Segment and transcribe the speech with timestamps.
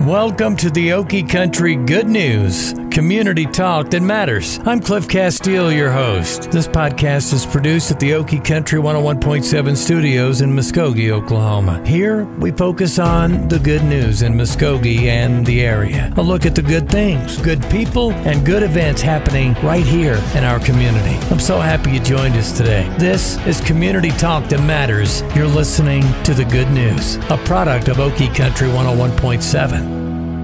[0.00, 4.58] Welcome to the Okie Country Good News, community talk that matters.
[4.64, 6.50] I'm Cliff Casteel, your host.
[6.50, 11.86] This podcast is produced at the Okie Country 101.7 studios in Muskogee, Oklahoma.
[11.86, 16.10] Here, we focus on the good news in Muskogee and the area.
[16.16, 20.44] A look at the good things, good people, and good events happening right here in
[20.44, 21.14] our community.
[21.30, 22.88] I'm so happy you joined us today.
[22.96, 25.22] This is Community Talk That Matters.
[25.36, 29.89] You're listening to the good news, a product of Okie Country 101.7.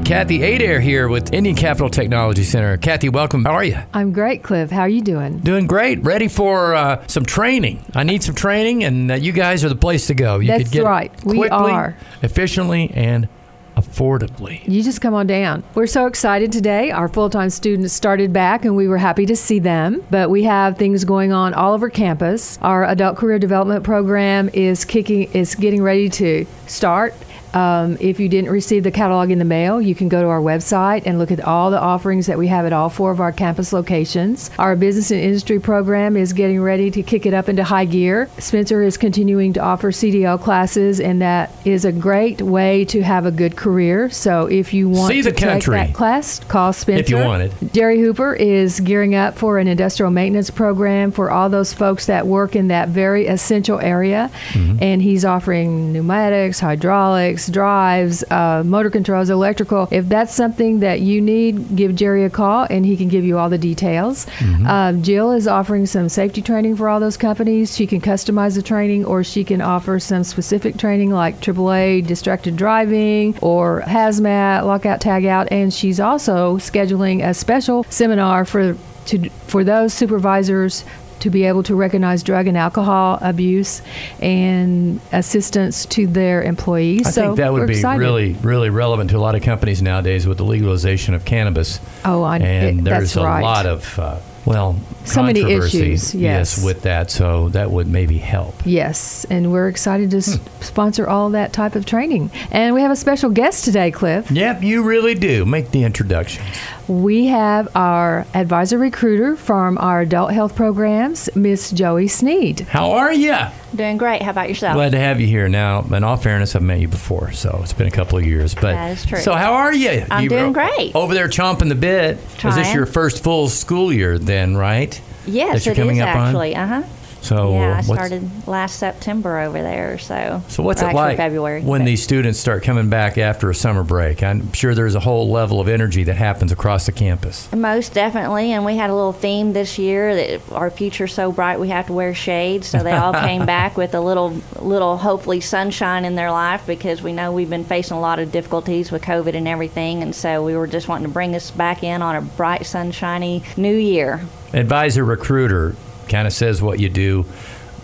[0.07, 2.77] Kathy Adair here with Indian Capital Technology Center.
[2.77, 3.45] Kathy, welcome.
[3.45, 3.77] How are you?
[3.93, 4.71] I'm great, Cliff.
[4.71, 5.39] How are you doing?
[5.39, 6.05] Doing great.
[6.05, 7.85] Ready for uh, some training.
[7.93, 10.39] I need some training, and uh, you guys are the place to go.
[10.39, 11.13] You That's could get right.
[11.13, 11.97] it We are.
[12.23, 13.29] efficiently, and
[13.77, 14.67] affordably.
[14.69, 15.65] You just come on down.
[15.75, 16.93] We're so excited today.
[16.93, 20.05] Our full time students started back and we were happy to see them.
[20.09, 22.59] But we have things going on all over campus.
[22.63, 27.13] Our adult career development program is kicking is getting ready to start.
[27.57, 30.41] Um, if you didn't receive the catalog in the mail, you can go to our
[30.41, 33.33] website and look at all the offerings that we have at all four of our
[33.33, 34.51] campus locations.
[34.59, 38.29] Our business and industry program is getting ready to kick it up into high gear.
[38.39, 43.25] Spencer is continuing to offer CDL classes, and that is a great way to have
[43.25, 44.11] a good career.
[44.11, 45.77] So if you want See to the take country.
[45.77, 47.01] that class, call Spencer.
[47.01, 47.73] If you want it.
[47.73, 52.27] Jerry Hooper is gearing up for an industrial maintenance program for all those folks that
[52.27, 54.31] work in that very essential area.
[54.51, 54.83] Mm-hmm.
[54.83, 59.89] And he's offering pneumatics, hydraulics, drives, uh, motor controls, electrical.
[59.91, 63.39] If that's something that you need, give Jerry a call and he can give you
[63.39, 64.27] all the details.
[64.27, 64.67] Mm-hmm.
[64.67, 67.77] Um, Jill is offering some safety training for all those companies.
[67.77, 72.57] She can customize the training or she can offer some specific training like AAA distracted
[72.57, 75.49] driving or hazmat, lockout, tagout.
[75.51, 80.85] And she's also scheduling a special seminar for to for those supervisors
[81.21, 83.83] to be able to recognize drug and alcohol abuse
[84.21, 87.07] and assistance to their employees.
[87.07, 88.01] I so think that would be excited.
[88.01, 91.81] really, really relevant to a lot of companies nowadays with the legalization of cannabis.
[92.05, 93.43] Oh, I- and it- there's a right.
[93.43, 96.65] lot of uh, well, So many issues, yes.
[96.65, 97.11] with that.
[97.11, 98.55] So that would maybe help.
[98.65, 100.63] Yes, and we're excited to s- hmm.
[100.63, 102.31] sponsor all that type of training.
[102.51, 104.31] And we have a special guest today, Cliff.
[104.31, 105.45] Yep, you really do.
[105.45, 106.45] Make the introduction.
[106.89, 112.61] We have our advisor recruiter from our adult health programs, Miss Joey Sneed.
[112.61, 113.37] How are you?
[113.75, 114.23] Doing great.
[114.23, 114.75] How about yourself?
[114.75, 115.49] Glad to have you here.
[115.49, 118.55] Now, in all fairness, I've met you before, so it's been a couple of years.
[118.55, 119.19] But That is true.
[119.19, 120.07] So, how are you?
[120.11, 120.95] I'm you doing were great.
[120.95, 122.19] Over there, chomping the bit.
[122.45, 124.36] Is this your first full school year, then?
[124.57, 125.01] Right?
[125.27, 126.29] yes, that you're it coming is up on?
[126.29, 126.55] actually.
[126.55, 126.83] Uh huh.
[127.27, 129.99] So, yeah, I started last September over there.
[129.99, 130.43] So.
[130.49, 131.61] So what's it actually like February.
[131.63, 134.23] when but- these students start coming back after a summer break?
[134.23, 137.53] I'm sure there's a whole level of energy that happens across the campus.
[137.53, 141.59] Most definitely, and we had a little theme this year that our future's so bright
[141.59, 142.69] we have to wear shades.
[142.69, 147.03] So they all came back with a little, little hopefully sunshine in their life because
[147.03, 150.45] we know we've been facing a lot of difficulties with COVID and everything, and so
[150.45, 154.21] we were just wanting to bring us back in on a bright, sunshiny new year.
[154.53, 155.75] Advisor recruiter
[156.09, 157.27] kind of says what you do,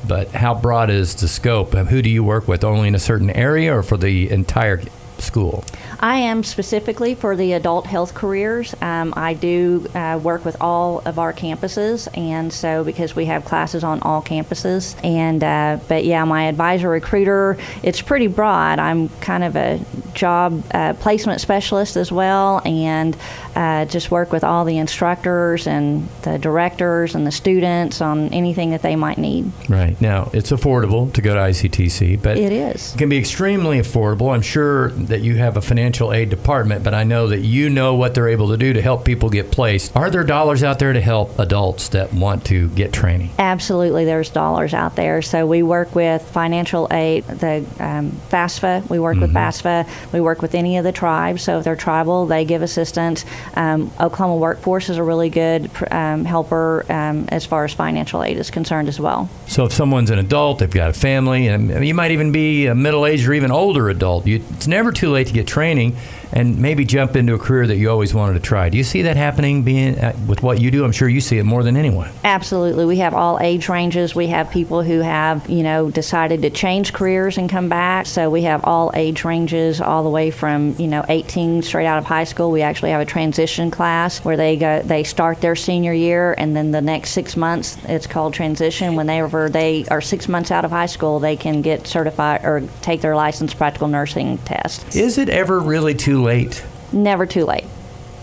[0.06, 1.72] but how broad is the scope?
[1.72, 2.64] Who do you work with?
[2.64, 4.80] Only in a certain area or for the entire
[5.22, 5.64] school?
[6.00, 8.74] I am specifically for the adult health careers.
[8.82, 13.44] Um, I do uh, work with all of our campuses, and so because we have
[13.44, 18.78] classes on all campuses, and uh, but yeah, my advisor recruiter, it's pretty broad.
[18.78, 19.80] I'm kind of a
[20.14, 23.16] job uh, placement specialist as well, and
[23.54, 28.70] uh, just work with all the instructors and the directors and the students on anything
[28.70, 29.50] that they might need.
[29.68, 30.00] Right.
[30.00, 32.94] Now, it's affordable to go to ICTC, but It is.
[32.94, 34.34] It can be extremely affordable.
[34.34, 37.94] I'm sure that you have a financial aid department, but I know that you know
[37.94, 39.94] what they're able to do to help people get placed.
[39.94, 43.30] Are there dollars out there to help adults that want to get training?
[43.38, 45.20] Absolutely, there's dollars out there.
[45.20, 48.88] So we work with financial aid, the um, FAFSA.
[48.88, 50.12] We work with FAFSA.
[50.14, 51.42] We work with any of the tribes.
[51.42, 53.26] So if they're tribal, they give assistance.
[53.54, 58.38] Um, Oklahoma Workforce is a really good um, helper um, as far as financial aid
[58.38, 59.28] is concerned as well.
[59.46, 62.74] So if someone's an adult, they've got a family, and you might even be a
[62.74, 65.96] middle-aged or even older adult, you, it's never too late to get training
[66.32, 68.68] and maybe jump into a career that you always wanted to try.
[68.68, 70.84] Do you see that happening being uh, with what you do?
[70.84, 72.10] I'm sure you see it more than anyone.
[72.24, 72.86] Absolutely.
[72.86, 74.14] We have all age ranges.
[74.14, 78.06] We have people who have, you know, decided to change careers and come back.
[78.06, 81.98] So we have all age ranges, all the way from, you know, 18 straight out
[81.98, 82.50] of high school.
[82.50, 86.56] We actually have a transition class where they go, they start their senior year, and
[86.56, 88.96] then the next six months, it's called transition.
[88.96, 93.00] Whenever they are six months out of high school, they can get certified or take
[93.00, 94.96] their licensed practical nursing test.
[94.96, 96.64] Is it ever really too late?
[96.92, 97.64] Never too late.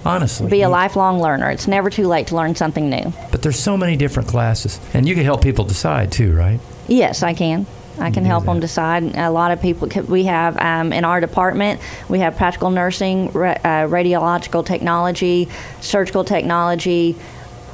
[0.06, 1.50] Honestly, Be a lifelong learner.
[1.50, 3.14] It's never too late to learn something new.
[3.32, 6.60] But there's so many different classes, and you can help people decide too, right?
[6.88, 7.66] Yes, I can.
[8.00, 9.04] I can help them decide.
[9.18, 13.58] A lot of people, we have um, in our department, we have practical nursing, ra-
[13.62, 15.50] uh, radiological technology,
[15.82, 17.18] surgical technology,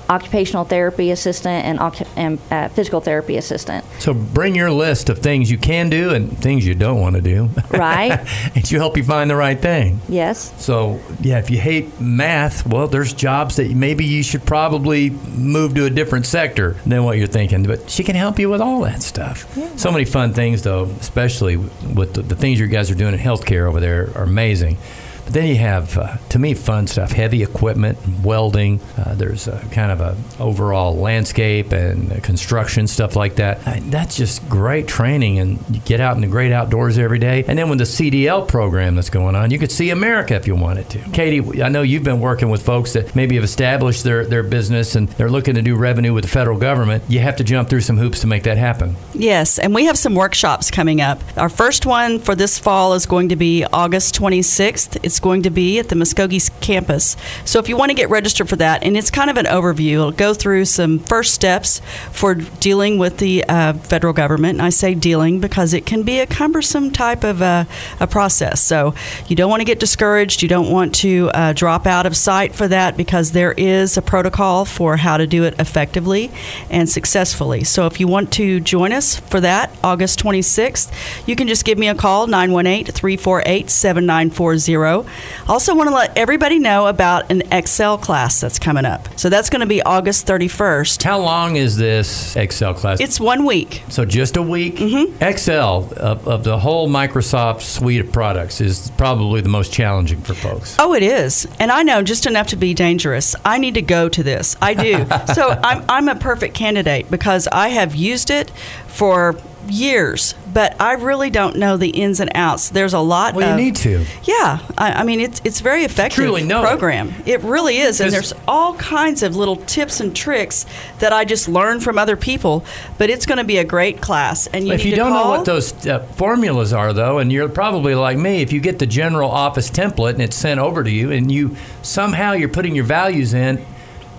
[0.10, 3.86] occupational therapy assistant, and, and uh, physical therapy assistant.
[4.00, 7.22] So bring your list of things you can do and things you don't want to
[7.22, 7.50] do.
[7.70, 8.20] Right.
[8.56, 10.00] and she'll help you find the right thing.
[10.08, 10.54] Yes.
[10.64, 15.76] So, yeah, if you hate math, well, there's jobs that maybe you should probably move
[15.76, 17.64] to a different sector than what you're thinking.
[17.64, 19.52] But she can help you with all that stuff.
[19.78, 23.20] So many fun things, though, especially with the, the things you guys are doing in
[23.20, 24.78] healthcare over there are amazing.
[25.26, 28.80] But then you have, uh, to me, fun stuff: heavy equipment, welding.
[28.98, 33.66] Uh, there's a kind of a overall landscape and construction stuff like that.
[33.68, 37.44] I, that's just great training, and you get out in the great outdoors every day.
[37.48, 40.56] And then with the CDL program that's going on, you could see America if you
[40.56, 41.00] wanted to.
[41.12, 44.96] Katie, I know you've been working with folks that maybe have established their their business
[44.96, 47.04] and they're looking to do revenue with the federal government.
[47.08, 48.96] You have to jump through some hoops to make that happen.
[49.14, 51.22] Yes, and we have some workshops coming up.
[51.38, 54.98] Our first one for this fall is going to be August 26th.
[55.04, 57.18] It's going to be at the Muskogee campus.
[57.46, 59.94] So if you want to get registered for that, and it's kind of an overview,
[59.94, 61.82] it'll go through some first steps
[62.12, 64.60] for dealing with the uh, federal government.
[64.60, 67.66] And I say dealing because it can be a cumbersome type of uh,
[68.00, 68.62] a process.
[68.62, 68.94] So
[69.28, 70.42] you don't want to get discouraged.
[70.42, 74.02] You don't want to uh, drop out of sight for that because there is a
[74.02, 76.32] protocol for how to do it effectively
[76.70, 77.64] and successfully.
[77.64, 80.92] So if you want to join us for that, August 26th,
[81.28, 85.05] you can just give me a call, 918 348 7940.
[85.48, 89.08] Also, want to let everybody know about an Excel class that's coming up.
[89.20, 91.04] So that's going to be August 31st.
[91.04, 93.00] How long is this Excel class?
[93.00, 93.84] It's one week.
[93.90, 94.76] So just a week.
[94.76, 95.24] Mm-hmm.
[95.24, 100.34] Excel of, of the whole Microsoft suite of products is probably the most challenging for
[100.34, 100.76] folks.
[100.80, 101.48] Oh, it is.
[101.60, 103.36] And I know just enough to be dangerous.
[103.46, 104.56] I need to go to this.
[104.62, 105.06] I do.
[105.34, 108.50] so I'm, I'm a perfect candidate because I have used it
[108.88, 109.36] for
[109.70, 112.70] years, but I really don't know the ins and outs.
[112.70, 114.06] There's a lot Well, of, you need to.
[114.24, 116.68] Yeah, I, I mean it's it's very effective truly know it.
[116.68, 117.14] program.
[117.26, 117.42] It.
[117.42, 120.66] really is, and there's all kinds of little tips and tricks
[121.00, 122.66] that I just learned from other people.
[122.98, 125.12] But it's going to be a great class, and you if need you to don't
[125.12, 128.80] know what those uh, formulas are, though, and you're probably like me, if you get
[128.80, 132.76] the general office template and it's sent over to you, and you somehow you're putting
[132.76, 133.64] your values in,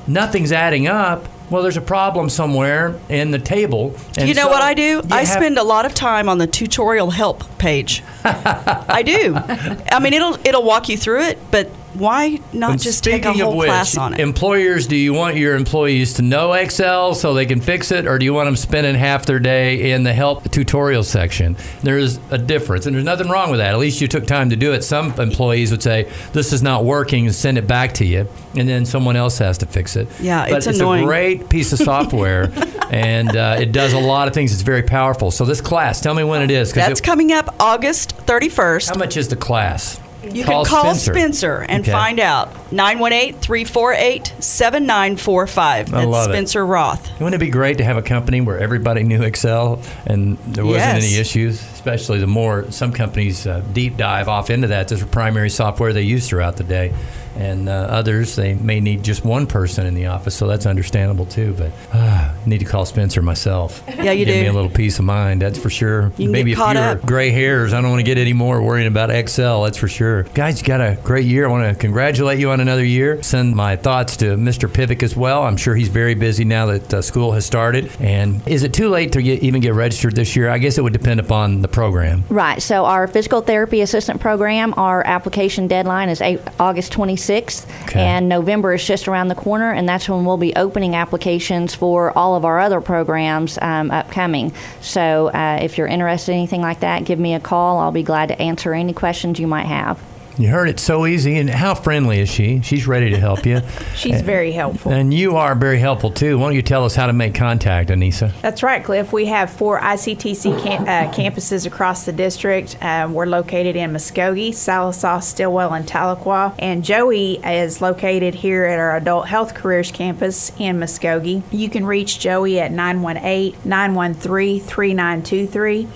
[0.07, 1.27] nothing's adding up.
[1.51, 3.95] Well, there's a problem somewhere in the table.
[4.19, 5.03] And you know so what I do?
[5.11, 8.03] I spend a lot of time on the tutorial help page.
[8.25, 9.35] I do.
[9.37, 13.33] I mean, it'll it'll walk you through it, but why not And just take a
[13.33, 14.21] whole which, class on it?
[14.21, 18.19] employers, do you want your employees to know Excel so they can fix it, or
[18.19, 21.57] do you want them spending half their day in the help tutorial section?
[21.83, 23.73] There's a difference, and there's nothing wrong with that.
[23.73, 24.83] At least you took time to do it.
[24.85, 28.69] Some employees would say, "This is not working," and send it back to you, and
[28.69, 30.09] then someone else has to fix it.
[30.21, 31.05] Yeah, but it's it's annoying.
[31.05, 32.51] a great piece of software,
[32.91, 34.53] and uh, it does a lot of things.
[34.53, 35.31] It's very powerful.
[35.31, 36.73] So this class, tell me when it is.
[36.73, 38.89] That's it- coming up August 31st.
[38.91, 40.01] how much is the class?
[40.35, 41.93] You can call Spencer, and Okay.
[41.93, 42.73] find out.
[42.73, 45.89] 918 348 7945.
[45.89, 46.33] I That's love it.
[46.33, 47.11] Spencer Roth.
[47.21, 50.83] Wouldn't it be great to have a company where everybody knew Excel and there wasn't
[50.97, 51.05] Yes.
[51.05, 51.61] any issues?
[51.75, 54.89] Especially the more some companies uh, deep dive off into that.
[54.89, 56.93] There's a primary software they use throughout the day,
[57.37, 61.27] and uh, others they may need just one person in the office, so that's understandable
[61.27, 61.55] too.
[61.57, 63.83] But uh, need to call Spencer myself.
[64.07, 64.41] Yeah, you Give do.
[64.43, 65.43] me a little peace of mind.
[65.43, 66.13] That's for sure.
[66.17, 67.07] You can Maybe get a few up.
[67.07, 67.73] gray hairs.
[67.73, 70.23] I don't want to get any more worrying about Excel, That's for sure.
[70.35, 71.49] Guys, you got a great year.
[71.49, 73.21] I want to congratulate you on another year.
[73.25, 74.73] Send my thoughts to Mr.
[74.73, 75.43] Pivick as well.
[75.43, 77.91] I'm sure he's very busy now that uh, school has started.
[77.99, 80.51] And is it too late to get, even get registered this year?
[80.51, 82.23] I guess it would depend upon the program.
[82.29, 82.63] Right.
[82.63, 87.99] So our physical therapy assistant program, our application deadline is eight, August 26th, Okay.
[88.01, 92.17] and November is just around the corner, and that's when we'll be opening applications for
[92.17, 94.53] all of our other programs um, upcoming.
[94.81, 97.79] So uh, if you're interested in anything like that, give me a call.
[97.79, 100.01] I'll be glad to answer any questions you might have.
[100.39, 101.37] You heard it so easy.
[101.39, 102.61] And how friendly is she?
[102.61, 103.63] She's ready to help you.
[103.95, 104.93] She's very helpful.
[104.93, 106.39] And you are very helpful too.
[106.39, 108.33] Why don't you tell us how to make contact, Anissa?
[108.43, 109.13] That's right, Cliff.
[109.13, 112.77] We have four ICTC cam- uh, campuses across the district.
[112.83, 116.55] Um, we're located in Muskogee, Sallisaw, Stilwell, and Tahlequah.
[116.59, 121.43] And Joey is located here at our Adult Health Careers campus in Muskogee.
[121.51, 125.89] You can reach Joey at 918 913 3923.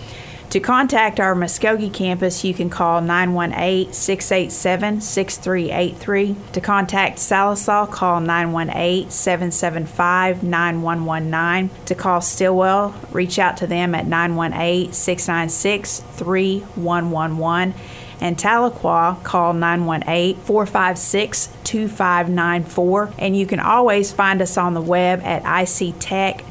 [0.51, 6.35] To contact our Muskogee campus, you can call 918 687 6383.
[6.55, 11.71] To contact Sallisaw, call 918 775 9119.
[11.87, 17.73] To call Stilwell, reach out to them at 918 696 3111.
[18.21, 23.13] And Tahlequah, call 918 456 2594.
[23.19, 26.49] And you can always find us on the web at ictech.edu.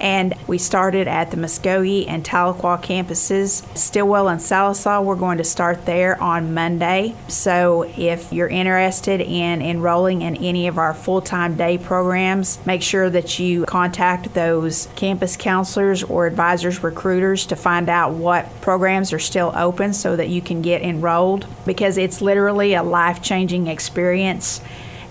[0.00, 3.62] And we started at the Muskogee and Tahlequah campuses.
[3.76, 7.14] Stilwell and Sallisaw, we're going to start there on Monday.
[7.28, 12.82] So if you're interested in enrolling in any of our full time day programs, make
[12.82, 19.12] sure that you contact those campus counselors or advisors, recruiters to find out what programs
[19.12, 23.66] are still open so that you can get enrolled because it's literally a life changing
[23.66, 24.60] experience.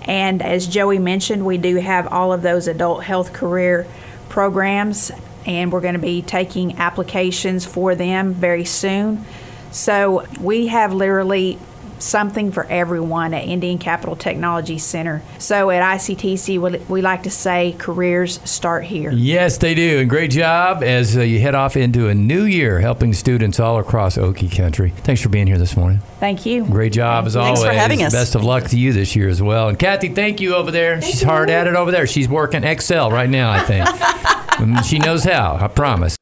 [0.03, 3.87] And as Joey mentioned, we do have all of those adult health career
[4.29, 5.11] programs,
[5.45, 9.25] and we're going to be taking applications for them very soon.
[9.71, 11.57] So we have literally
[11.99, 15.21] something for everyone at Indian Capital Technology Center.
[15.39, 19.11] So at ICTC, we like to say careers start here.
[19.11, 19.99] Yes, they do.
[19.99, 23.79] And great job as uh, you head off into a new year helping students all
[23.79, 24.91] across Okie Country.
[24.97, 25.99] Thanks for being here this morning.
[26.19, 26.65] Thank you.
[26.65, 27.73] Great job as Thanks always.
[27.73, 28.13] for having us.
[28.13, 29.69] Best of luck to you this year as well.
[29.69, 30.99] And Kathy, thank you over there.
[30.99, 31.27] Thank She's you.
[31.27, 32.07] hard at it over there.
[32.07, 34.83] She's working Excel right now, I think.
[34.85, 36.15] she knows how, I promise.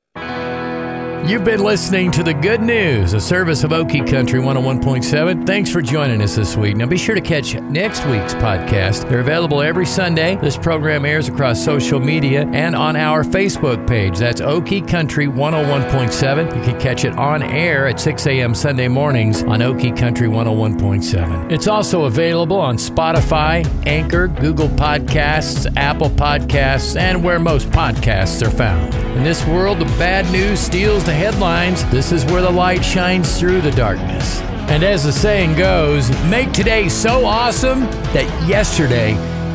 [1.23, 5.45] You've been listening to The Good News, a service of Okie Country 101.7.
[5.45, 6.75] Thanks for joining us this week.
[6.75, 9.07] Now be sure to catch next week's podcast.
[9.07, 10.35] They're available every Sunday.
[10.37, 14.17] This program airs across social media and on our Facebook page.
[14.17, 16.57] That's Okie Country 101.7.
[16.57, 18.55] You can catch it on air at 6 a.m.
[18.55, 21.51] Sunday mornings on Okie Country 101.7.
[21.51, 28.51] It's also available on Spotify, Anchor, Google Podcasts, Apple Podcasts, and where most podcasts are
[28.51, 29.10] found.
[29.15, 33.39] In this world the bad news steals the headlines, this is where the light shines
[33.39, 34.39] through the darkness.
[34.71, 37.81] And as the saying goes, make today so awesome
[38.13, 39.13] that yesterday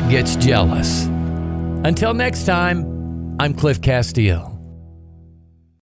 [0.09, 1.05] gets jealous.
[1.83, 4.56] Until next time, I'm Cliff Casteel.